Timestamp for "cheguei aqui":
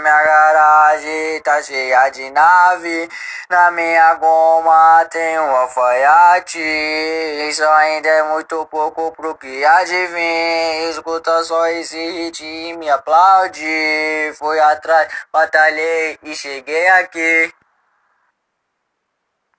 16.34-17.52